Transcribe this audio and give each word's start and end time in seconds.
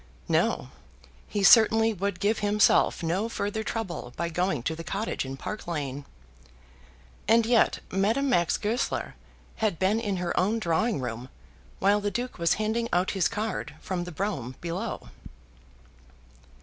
No; 0.27 0.69
he 1.27 1.43
certainly 1.43 1.93
would 1.93 2.19
give 2.19 2.39
himself 2.39 3.03
no 3.03 3.29
further 3.29 3.63
trouble 3.63 4.13
by 4.17 4.29
going 4.29 4.63
to 4.63 4.75
the 4.75 4.83
cottage 4.83 5.25
in 5.25 5.37
Park 5.37 5.67
Lane. 5.67 6.05
And 7.27 7.45
yet 7.45 7.81
Madame 7.91 8.27
Max 8.27 8.57
Goesler 8.57 9.13
had 9.57 9.77
been 9.77 9.99
in 9.99 10.17
her 10.17 10.35
own 10.39 10.57
drawing 10.57 11.01
room, 11.01 11.29
while 11.77 12.01
the 12.01 12.09
Duke 12.09 12.39
was 12.39 12.55
handing 12.55 12.89
out 12.91 13.11
his 13.11 13.27
card 13.27 13.75
from 13.79 14.05
the 14.05 14.11
brougham 14.11 14.55
below. 14.59 15.09